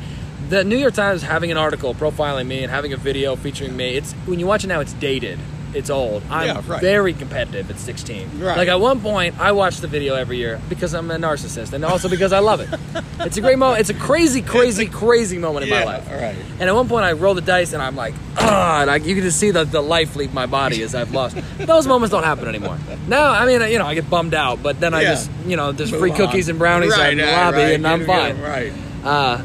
[0.50, 3.96] the New York Times having an article profiling me and having a video featuring me.
[3.96, 5.40] It's when you watch it now, it's dated.
[5.74, 6.22] It's old.
[6.30, 6.82] I'm Yeah, right.
[6.82, 8.40] very competitive at 16.
[8.42, 8.58] Right.
[8.58, 11.86] Like at one point, I watched the video every year because I'm a narcissist, and
[11.86, 12.70] also because I love it.
[13.22, 13.80] it's a great moment.
[13.80, 16.08] It's a crazy, crazy, crazy moment in my life.
[16.10, 16.36] right.
[16.60, 19.16] And at one point, I roll the dice, and I'm like, ah, and I, you
[19.16, 21.38] can just see the, the life leave my body as I've lost.
[21.58, 22.78] Those moments don't happen anymore.
[23.08, 25.72] Now, I mean, you know, I get bummed out, but then I just, you know,
[25.72, 26.18] there's Move free on.
[26.18, 28.42] cookies and brownies Right, in the lobby, and I'm fine.
[28.42, 28.74] Right.
[29.06, 29.42] Uh,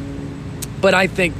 [0.80, 1.34] but I think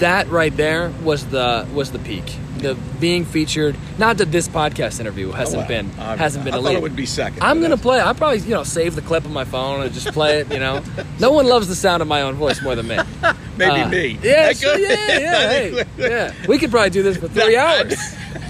[0.00, 2.24] that right there was the was the peak.
[2.58, 3.74] The being featured.
[3.98, 6.94] Not that this podcast interview hasn't Oh, been hasn't been I a thought it would
[6.96, 8.00] be second, I'm gonna play.
[8.00, 10.52] I probably you know save the clip on my phone and just play it.
[10.52, 10.82] You know,
[11.18, 12.98] no one loves the sound of my own voice more than me.
[13.56, 14.18] Maybe Uh, me.
[14.22, 16.34] Yeah, sure, yeah, yeah, hey, yeah.
[16.48, 17.94] We could probably do this for three hours.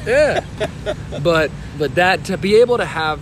[0.06, 0.44] Yeah,
[1.22, 3.20] but but that to be able to have,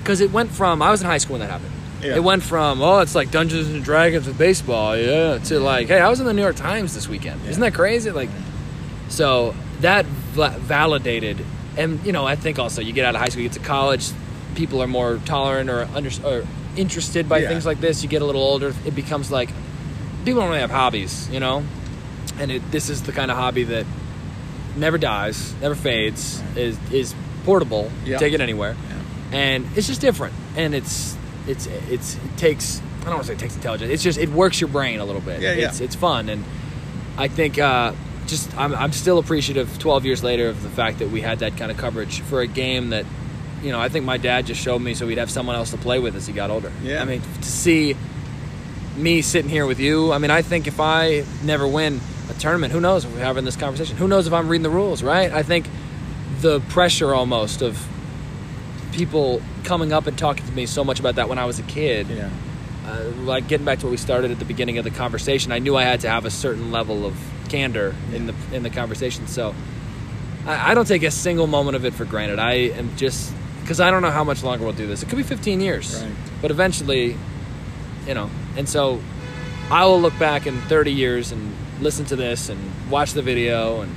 [0.00, 1.70] because it went from I was in high school when that happened.
[2.04, 2.16] Yeah.
[2.16, 6.00] It went from oh it's like Dungeons and Dragons with baseball, yeah, to like hey
[6.00, 7.44] I was in the New York Times this weekend.
[7.46, 8.10] Isn't that crazy?
[8.10, 8.28] Like,
[9.08, 11.44] so that validated,
[11.76, 13.64] and you know I think also you get out of high school, you get to
[13.66, 14.10] college,
[14.54, 16.44] people are more tolerant or under or
[16.76, 17.48] interested by Yeah.
[17.48, 18.02] things like this.
[18.02, 19.48] You get a little older, it becomes like
[20.24, 21.64] people don't really have hobbies, you know,
[22.38, 23.86] and it, this is the kind of hobby that
[24.76, 27.14] never dies, never fades, is is
[27.44, 27.90] portable.
[28.04, 28.18] Yeah.
[28.18, 28.74] Take it anywhere,
[29.30, 29.38] Yeah.
[29.38, 30.34] and it's just different.
[30.56, 33.90] And it's it's it's it takes I don't want to say it takes intelligence.
[33.90, 35.40] It's just it works your brain a little bit.
[35.40, 35.68] Yeah, yeah.
[35.68, 36.44] It's it's fun, and
[37.16, 37.92] I think uh,
[38.26, 41.56] just I'm I'm still appreciative 12 years later of the fact that we had that
[41.56, 43.06] kind of coverage for a game that.
[43.62, 45.78] You know, I think my dad just showed me so we'd have someone else to
[45.78, 46.70] play with as he got older.
[46.82, 47.00] Yeah.
[47.00, 47.96] I mean, to see
[48.96, 50.12] me sitting here with you.
[50.12, 53.44] I mean, I think if I never win a tournament, who knows if we're having
[53.44, 53.96] this conversation?
[53.96, 55.32] Who knows if I'm reading the rules, right?
[55.32, 55.66] I think
[56.40, 57.86] the pressure almost of
[58.94, 61.62] people coming up and talking to me so much about that when I was a
[61.64, 62.30] kid, Yeah.
[62.86, 65.58] uh, like getting back to what we started at the beginning of the conversation, I
[65.58, 67.14] knew I had to have a certain level of
[67.48, 69.26] candor in the in the conversation.
[69.26, 69.54] So
[70.46, 72.38] I, I don't take a single moment of it for granted.
[72.38, 75.02] I am just because I don't know how much longer we'll do this.
[75.02, 76.12] It could be 15 years, Right.
[76.42, 77.16] but eventually,
[78.06, 78.30] you know.
[78.56, 79.00] And so
[79.70, 83.80] I will look back in 30 years and listen to this and watch the video
[83.80, 83.92] and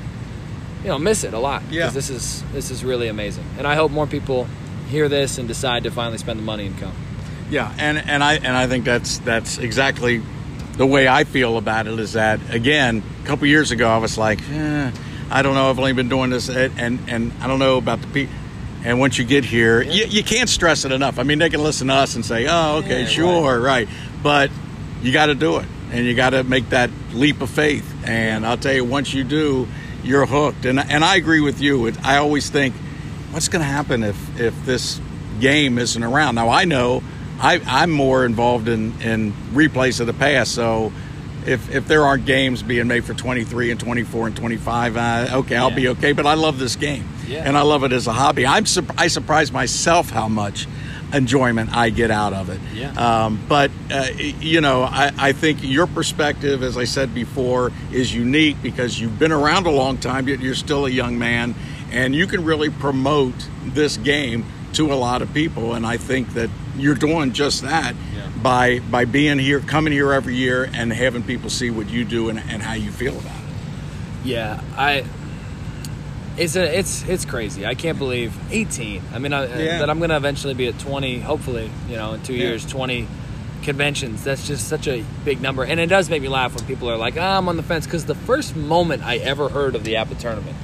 [0.84, 1.90] you know miss it a lot Yeah.
[1.90, 3.44] this is this is really amazing.
[3.58, 4.48] And I hope more people
[4.88, 6.94] hear this and decide to finally spend the money and come.
[7.50, 10.22] Yeah, and and I and I think that's that's exactly
[10.74, 12.00] the way I feel about it.
[12.00, 13.04] Is that again?
[13.24, 14.92] A couple years ago, I was like, eh,
[15.30, 15.70] I don't know.
[15.70, 18.36] I've only been doing this, and and, and I don't know about the people.
[18.84, 21.20] And once you get here, you, you can't stress it enough.
[21.20, 23.88] I mean, they can listen to us and say, "Oh, okay, Yeah, sure, right.
[24.22, 24.52] But
[25.02, 27.86] you got to do it, and you got to make that leap of faith.
[28.06, 29.68] And I'll tell you, once you do,
[30.04, 30.66] you're hooked.
[30.66, 31.88] And and I agree with you.
[31.88, 32.76] It, I always think,
[33.32, 35.00] what's going to happen if if this
[35.40, 36.36] game isn't around?
[36.36, 37.04] Now I know
[37.40, 40.92] I, I'm more involved in in replays of the past, so.
[41.46, 45.56] If, if there aren't games being made for 23 and 24 and 25, uh, okay,
[45.56, 45.76] I'll Yeah.
[45.78, 46.12] be okay.
[46.12, 47.44] But I love this game, Yeah.
[47.48, 48.46] and I love it as a hobby.
[48.46, 50.68] I'm sur- I surprise myself how much
[51.14, 52.60] enjoyment I get out of it.
[52.76, 52.92] Yeah.
[52.92, 54.08] Um, but uh,
[54.42, 59.18] you know, I, I think your perspective, as I said before, is unique because you've
[59.18, 60.28] been around a long time.
[60.28, 61.56] Yet you're still a young man,
[61.92, 63.34] and you can really promote
[63.66, 65.74] this game to a lot of people.
[65.74, 68.28] And I think that you're doing just that Yeah.
[68.42, 72.30] by by being here, coming here every year, and having people see what you do
[72.30, 74.26] and, and how you feel about it.
[74.26, 75.04] Yeah, I
[76.38, 77.66] It's a, it's it's crazy.
[77.66, 79.02] I can't believe 18.
[79.14, 79.80] I mean, I, Yeah.
[79.80, 81.20] that I'm going to eventually be at 20.
[81.20, 82.50] Hopefully, you know, in two Yeah.
[82.50, 83.08] years, 20
[83.64, 84.24] conventions.
[84.24, 86.96] That's just such a big number, and it does make me laugh when people are
[86.98, 89.96] like, ah, "I'm on the fence." Because the first moment I ever heard of the
[89.96, 90.56] APBA tournament,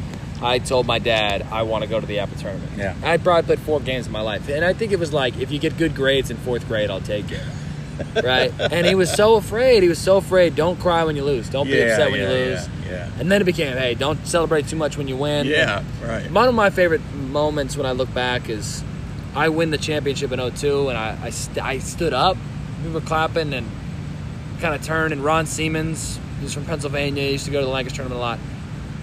[0.44, 2.72] I told my dad I want to go to the APBA tournament.
[2.78, 2.96] Yeah.
[3.04, 5.52] I probably played four games in my life, and I think it was like, if
[5.52, 7.42] you get good grades in fourth grade, I'll take it.
[8.24, 8.52] right?
[8.60, 9.84] And he was so afraid.
[9.84, 10.56] He was so afraid.
[10.56, 11.48] Don't cry when you lose.
[11.48, 12.68] Don't be Yeah, upset when yeah, you lose.
[12.86, 13.10] yeah, yeah.
[13.20, 15.46] And then it became, hey, don't celebrate too much when you win.
[15.46, 16.30] Yeah, right.
[16.32, 18.84] One of my favorite moments when I look back is
[19.36, 22.36] I win the championship in 02 and I, I, st- I stood up.
[22.84, 23.70] We were clapping and
[24.60, 25.14] kind of turned.
[25.14, 28.22] And Ron Siemens, who's from Pennsylvania, he used to go to the Lancaster tournament a
[28.22, 28.40] lot.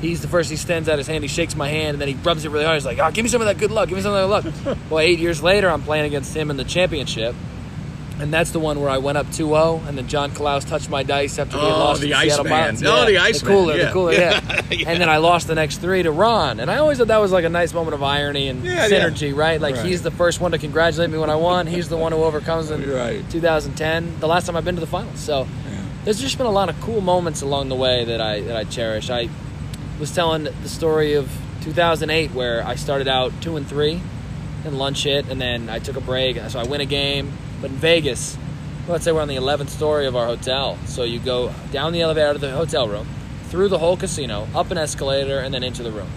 [0.01, 2.15] He's the first, he extends out his hand, he shakes my hand, and then he
[2.15, 2.77] rubs it really hard.
[2.77, 4.65] He's like, oh, give me some of that good luck, give me some of that
[4.65, 4.79] luck.
[4.91, 7.35] well, eight years later, I'm playing against him in the championship.
[8.19, 11.03] And that's the one where I went up 2-0, and then John Klaus touched my
[11.03, 12.47] dice after we had Oh, lost the Seattle Iceman.
[12.51, 12.83] Pilots.
[12.85, 13.85] Oh, the Iceman, cooler, yeah.
[13.87, 14.61] the cooler, yeah.
[14.71, 14.91] Yeah.
[14.91, 17.33] And then I lost the next three to Ron, and I always thought that was
[17.33, 19.07] like a nice moment of irony and Yeah, yeah.
[19.09, 19.59] synergy, right?
[19.59, 19.87] Like Right.
[19.87, 21.67] he's the first one to congratulate me when I won.
[21.67, 23.25] He's the one who overcomes in Right.
[23.31, 25.19] 2010, the last time I've been to the finals.
[25.19, 25.47] So
[26.05, 28.65] there's just been a lot of cool moments along the way that I that I
[28.65, 29.09] cherish.
[29.09, 29.31] I
[30.01, 34.01] was telling the story of 2008 where I started out two and three,
[34.65, 37.33] and lunch it, and then I took a break, so I win a game.
[37.61, 38.39] But in Vegas,
[38.89, 42.01] let's say we're on the 11th story of our hotel, so you go down the
[42.01, 43.07] elevator of the hotel room,
[43.51, 46.11] through the whole casino, up an escalator, and then into the room.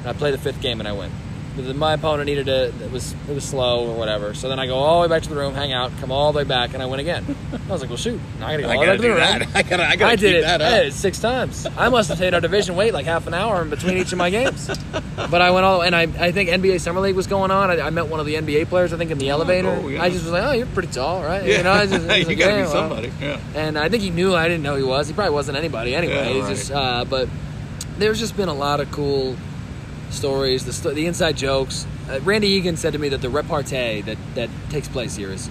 [0.00, 1.10] And I play the fifth game and I win.
[1.56, 4.34] My opponent needed to it was it was slow or whatever.
[4.34, 6.32] So then I go all the way back to the room, hang out, come all
[6.32, 7.24] the way back, and I win again.
[7.52, 9.02] I was like, well, shoot, now I gotta go I all the way gotta the
[9.02, 9.18] do room.
[9.18, 9.48] that.
[9.54, 10.92] I gotta, I gotta I did it that hey, up.
[10.92, 11.66] six times.
[11.76, 14.18] I must have stayed our division wait like half an hour in between each of
[14.18, 14.68] my games.
[15.16, 17.70] But I went all, and I, I think NBA Summer League was going on.
[17.70, 19.78] I, I met one of the NBA players, I think, in the elevator.
[19.80, 20.02] cool, yeah.
[20.02, 21.44] I just was like, oh, you're pretty tall, right?
[21.44, 21.58] Yeah.
[21.58, 22.72] You know, I just, I you like, gotta yeah, be well.
[22.72, 23.12] somebody.
[23.20, 23.40] Yeah.
[23.54, 25.06] And I think he knew I didn't know he was.
[25.06, 26.14] He probably wasn't anybody anyway.
[26.14, 26.48] Yeah, He's right.
[26.56, 27.28] just, uh, but
[27.98, 29.36] there's just been a lot of cool
[30.10, 31.86] stories, the the inside jokes.
[32.08, 35.48] Uh, Randy Egan said to me that the repartee that that takes place here is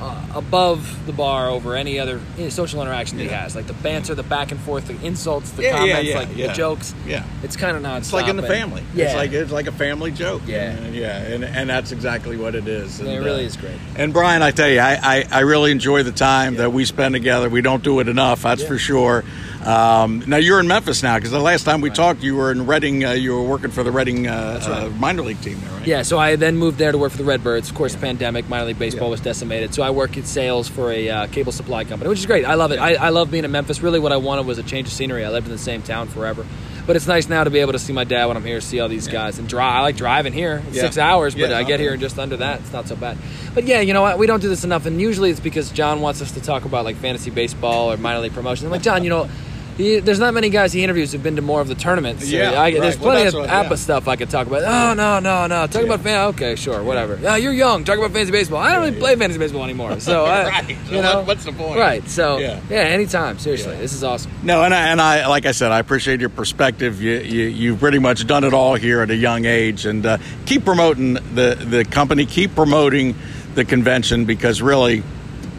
[0.00, 2.20] uh, above the bar over any other
[2.50, 3.56] social interaction that he has.
[3.56, 6.48] Like the banter, the back and forth, the insults, the Yeah, comments, yeah, like the
[6.48, 6.94] jokes.
[7.06, 7.24] Yeah.
[7.42, 7.98] It's kind of not.
[7.98, 8.84] It's like in the family.
[8.94, 10.42] Yeah, It's like it's like a family joke.
[10.46, 10.70] Yeah.
[10.70, 13.00] And, yeah, and, and that's exactly what it is.
[13.00, 13.78] And, it really uh, is great.
[13.96, 17.14] And Brian, I tell you, I, I, I really enjoy the time that we spend
[17.14, 17.48] together.
[17.48, 19.24] We don't do it enough, that's for sure.
[19.66, 22.66] Um, now you're in Memphis now because the last time we talked, you were in
[22.66, 23.04] Reading.
[23.04, 24.70] Uh, you were working for the Reading uh, right.
[24.70, 25.86] uh, minor league team there, right?
[25.86, 27.68] Yeah, so I then moved there to work for the Redbirds.
[27.68, 29.74] Of course, the pandemic, minor league baseball was decimated.
[29.74, 32.44] So I work in sales for a uh, cable supply company, which is great.
[32.44, 32.78] I love it.
[32.78, 33.80] I, I love being in Memphis.
[33.82, 35.24] Really, what I wanted was a change of scenery.
[35.24, 36.46] I lived in the same town forever.
[36.86, 38.78] But it's nice now to be able to see my dad when I'm here, see
[38.78, 39.74] all these guys, and drive.
[39.74, 40.62] I like driving here.
[40.70, 40.82] Yeah.
[40.82, 42.60] six hours, but Yeah, I get here in just under that.
[42.60, 43.18] It's not so bad.
[43.54, 44.18] But yeah, you know what?
[44.18, 46.84] We don't do this enough, and usually it's because John wants us to talk about
[46.84, 48.66] like fantasy baseball or minor league promotion.
[48.66, 49.28] I'm like, John, you know.
[49.76, 52.24] He, there's not many guys he interviews who've been to more of the tournaments.
[52.28, 53.04] So Yeah, I, there's right.
[53.04, 53.76] Well, plenty that's of what- APBA yeah.
[53.76, 54.62] stuff I could talk about.
[54.62, 55.66] Oh no, no, no.
[55.66, 55.88] Talk Yeah.
[55.88, 56.20] about fan.
[56.28, 57.18] Okay, sure, whatever.
[57.20, 57.84] Yeah, you're young.
[57.84, 58.58] Talk about fantasy baseball.
[58.60, 60.00] I don't really play fantasy baseball anymore.
[60.06, 60.68] So I, Right.
[60.70, 61.78] you So know, what's the point?
[61.78, 62.08] Right.
[62.08, 62.60] So Yeah.
[62.70, 63.38] yeah, anytime.
[63.38, 64.30] Seriously, this is awesome.
[64.42, 67.02] No, and I, and I, like I said, I appreciate your perspective.
[67.02, 70.18] You, you, you've pretty much done it all here at a young age, and uh,
[70.46, 73.14] keep promoting the the company, keep promoting
[73.54, 75.02] the convention because really,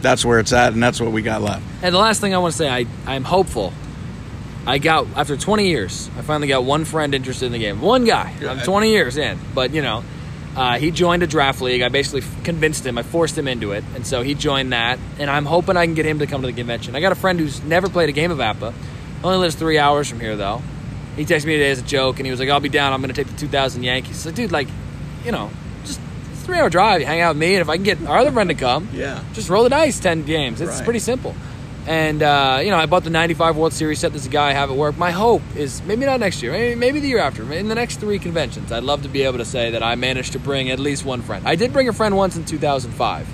[0.02, 1.64] that's where it's at, and that's what we got left.
[1.84, 3.74] And the last thing I want to say, I I'm hopeful.
[4.68, 7.82] I got after 20 years, I finally got one friend interested in the game.
[7.82, 8.34] One guy.
[8.42, 8.64] I'm Yeah.
[8.64, 10.04] 20 years in, but you know,
[10.58, 11.82] uh, he joined a draft league.
[11.82, 12.98] I basically convinced him.
[12.98, 15.00] I forced him into it, and so he joined that.
[15.20, 16.96] And I'm hoping I can get him to come to the convention.
[16.96, 18.74] I got a friend who's never played a game of APBA.
[19.24, 20.62] Only lives three hours from here, though.
[21.16, 22.92] He texted me today as a joke, and he was like, "I'll be down.
[22.94, 24.68] I'm going to take the 2000 Yankees." So, dude, like,
[25.26, 25.50] you know,
[25.86, 26.00] just
[26.32, 27.00] it's a three hour drive.
[27.00, 28.90] You hang out with me, and if I can get our other friend to come,
[28.94, 29.20] Yeah.
[29.34, 30.60] just roll the dice 10 games.
[30.62, 30.84] It's Right.
[30.84, 31.36] pretty simple.
[31.88, 34.12] And, uh, you know, I bought the 95 World Series set.
[34.12, 34.98] This is a guy I have at work.
[34.98, 38.02] My hope is maybe not next year, maybe, maybe the year after, in the next
[38.02, 40.80] three conventions, I'd love to be able to say that I managed to bring at
[40.80, 41.48] least one friend.
[41.48, 43.28] I did bring a friend once in 2005,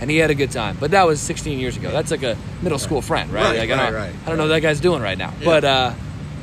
[0.00, 0.78] and he had a good time.
[0.80, 1.90] But that was 16 years ago.
[1.90, 3.42] That's like a middle school friend, right?
[3.44, 5.34] Right, Like, I, right, don't, right, I don't know what that guy's doing right now.
[5.44, 5.92] But uh,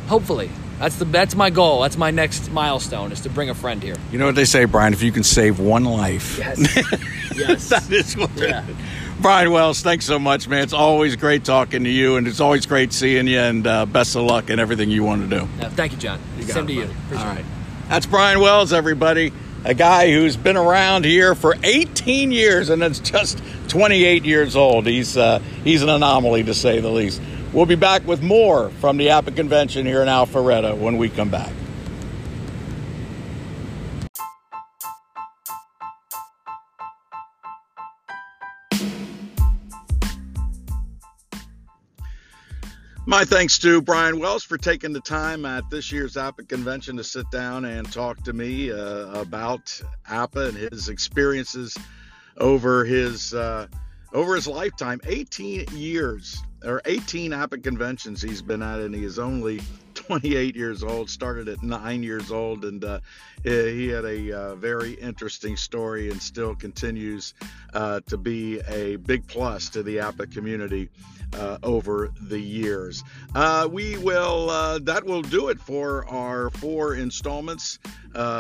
[0.06, 1.82] hopefully, that's, the, that's my goal.
[1.82, 3.96] That's my next milestone is to bring a friend here.
[4.12, 4.94] You know what they say, Brian?
[4.94, 6.60] If you can save one life, Yes.
[7.36, 7.70] yes.
[7.70, 8.64] that is what it Yeah.
[9.20, 10.62] Brian Wells, thanks so much, man.
[10.62, 13.40] It's always great talking to you, and it's always great seeing you.
[13.40, 15.48] And uh, best of luck in everything you want to do.
[15.72, 16.20] Thank you, John.
[16.40, 16.82] got Same it, to you.
[16.82, 16.94] buddy.
[17.06, 17.46] Appreciate All it.
[17.90, 19.34] That's Brian Wells, everybody.
[19.66, 24.86] A guy who's been around here for 18 years and is just 28 years old.
[24.86, 27.20] He's uh, he's an anomaly to say the least.
[27.54, 31.30] We'll be back with more from the APBA convention here in Alpharetta when we come
[31.30, 31.52] back.
[43.10, 47.06] My thanks to Brian Wells for taking the time at this year's APBA convention to
[47.06, 51.78] sit down and talk to me uh, about APBA and his experiences
[52.36, 53.68] over his uh,
[54.12, 55.00] over his lifetime.
[55.06, 59.62] 18 years or 18 APBA conventions he's been at, and he is only
[60.08, 61.10] 28 years old.
[61.10, 63.00] Started at nine years old, and uh,
[63.44, 67.34] he had a uh, very interesting story, and still continues
[67.74, 70.90] uh, to be a big plus to the APBA community
[71.34, 73.04] uh, over the years.
[73.36, 77.80] Uh, we will, uh, that will do it for our four installments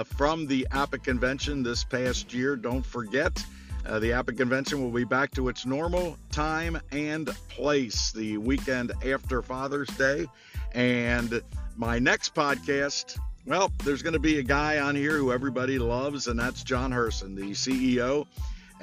[0.05, 2.55] from the APBA convention this past year.
[2.55, 3.43] Don't forget.
[3.87, 8.91] Uh, the APBA convention will be back to its normal time and place the weekend
[9.05, 10.27] after Father's Day.
[10.73, 11.41] And
[11.77, 16.27] my next podcast, well, there's going to be a guy on here who everybody loves,
[16.27, 18.27] and that's John Herson, the CEO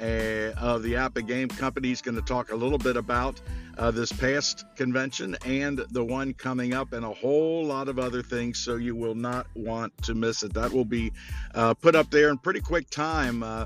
[0.01, 1.89] uh, of the APBA Game Company.
[1.89, 3.39] He's going to talk a little bit about
[3.77, 8.21] uh, this past convention and the one coming up, and a whole lot of other
[8.21, 8.59] things.
[8.59, 10.53] So you will not want to miss it.
[10.53, 11.11] That will be
[11.53, 13.43] uh, put up there in pretty quick time.
[13.43, 13.65] Uh,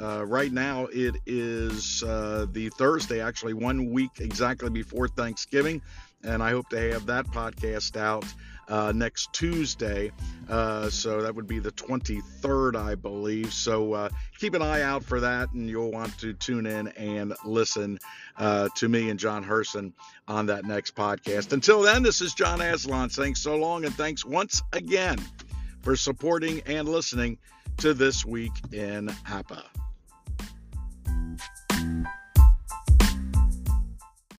[0.00, 5.82] uh, right now, it is uh, the Thursday, actually, one week exactly before Thanksgiving.
[6.22, 8.24] And I hope to have that podcast out
[8.70, 10.10] uh, next Tuesday.
[10.48, 13.52] Uh, so that would be the 23rd, I believe.
[13.52, 17.34] So uh, keep an eye out for that, and you'll want to tune in and
[17.44, 17.98] listen
[18.38, 19.92] uh, to me and John Herson
[20.28, 21.52] on that next podcast.
[21.52, 23.10] Until then, this is John Aslan.
[23.10, 25.18] saying so long, and thanks once again
[25.82, 27.38] for supporting and listening
[27.78, 29.64] to This Week in APBA.